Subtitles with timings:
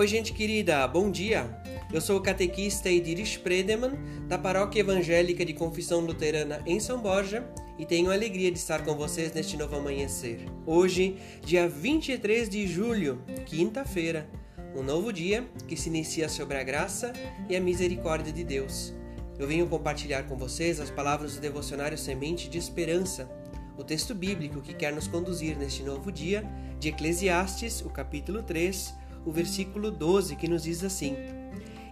[0.00, 1.60] Oi, gente querida, bom dia!
[1.92, 7.46] Eu sou o catequista Ediris Predeman, da Paróquia Evangélica de Confissão Luterana em São Borja,
[7.78, 10.46] e tenho a alegria de estar com vocês neste novo amanhecer.
[10.64, 14.26] Hoje, dia 23 de julho, quinta-feira,
[14.74, 17.12] um novo dia que se inicia sobre a graça
[17.46, 18.94] e a misericórdia de Deus.
[19.38, 23.30] Eu venho compartilhar com vocês as palavras do devocionário Semente de Esperança,
[23.76, 26.42] o texto bíblico que quer nos conduzir neste novo dia
[26.78, 31.16] de Eclesiastes, o capítulo 3, o versículo 12, que nos diz assim: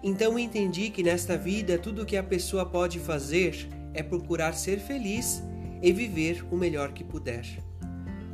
[0.02, 4.78] Então entendi que nesta vida tudo o que a pessoa pode fazer é procurar ser
[4.78, 5.42] feliz
[5.82, 7.44] e viver o melhor que puder.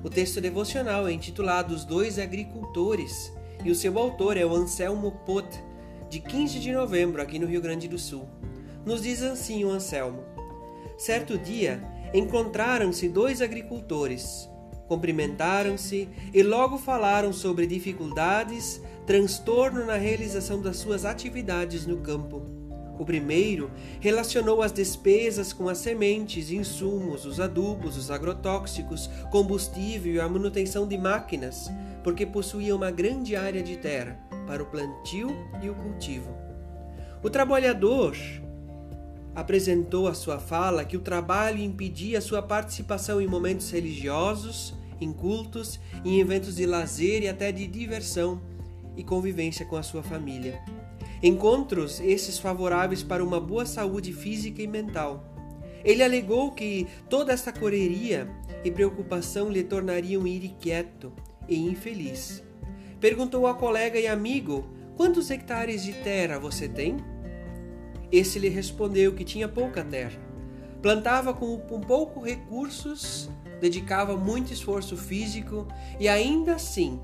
[0.03, 3.33] O texto devocional é intitulado Os Dois Agricultores
[3.65, 5.49] e o seu autor é o Anselmo Pot,
[6.11, 8.29] de 15 de novembro, aqui no Rio Grande do Sul.
[8.85, 10.23] Nos diz assim o Anselmo:
[10.99, 14.49] Certo dia encontraram-se dois agricultores
[14.89, 22.43] Cumprimentaram-se e logo falaram sobre dificuldades, transtorno na realização das suas atividades no campo.
[22.99, 30.21] O primeiro relacionou as despesas com as sementes, insumos, os adubos, os agrotóxicos, combustível e
[30.21, 31.71] a manutenção de máquinas,
[32.05, 35.29] porque possuía uma grande área de terra para o plantio
[35.61, 36.31] e o cultivo.
[37.23, 38.17] O trabalhador
[39.35, 45.79] apresentou a sua fala que o trabalho impedia sua participação em momentos religiosos, em cultos,
[46.05, 48.41] em eventos de lazer e até de diversão
[48.97, 50.61] e convivência com a sua família.
[51.23, 55.25] Encontros esses favoráveis para uma boa saúde física e mental.
[55.85, 58.29] Ele alegou que toda essa correria
[58.65, 61.13] e preocupação lhe tornariam irrequieto
[61.49, 62.43] e infeliz.
[63.01, 64.65] Perguntou ao colega e amigo:
[64.97, 66.97] Quantos hectares de terra você tem?
[68.11, 70.19] Esse lhe respondeu que tinha pouca terra.
[70.81, 73.31] Plantava com, com pouco recursos,
[73.65, 75.67] dedicava muito esforço físico
[75.99, 77.01] e ainda assim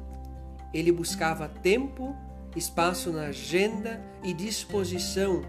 [0.75, 2.15] ele buscava tempo,
[2.55, 5.43] espaço na agenda e disposição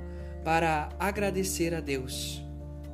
[0.44, 2.42] para agradecer a Deus.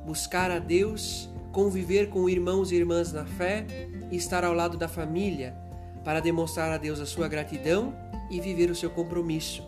[0.04, 3.64] Buscar a Deus, conviver com irmãos e irmãs na fé
[4.10, 5.56] e estar ao lado da família
[6.04, 7.94] para demonstrar a Deus a sua gratidão
[8.30, 9.62] e viver o seu compromisso.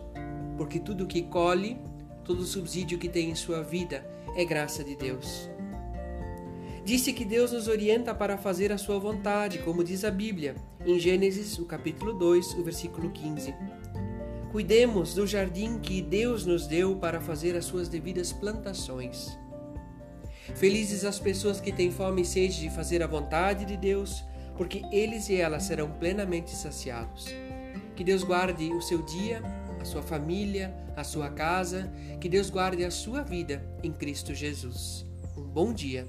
[0.57, 1.79] Porque tudo que colhe
[2.23, 5.49] Todo subsídio que tem em sua vida é graça de Deus.
[6.83, 10.55] Disse que Deus nos orienta para fazer a sua vontade, como diz a Bíblia,
[10.85, 13.53] em Gênesis, o capítulo 2, o versículo 15.
[14.51, 19.37] Cuidemos do jardim que Deus nos deu para fazer as suas devidas plantações.
[20.55, 24.23] Felizes as pessoas que têm fome e sede de fazer a vontade de Deus,
[24.57, 27.27] porque eles e elas serão plenamente saciados.
[27.95, 29.41] Que Deus guarde o seu dia
[29.81, 35.05] a sua família, a sua casa, que Deus guarde a sua vida em Cristo Jesus.
[35.35, 36.07] Um bom dia.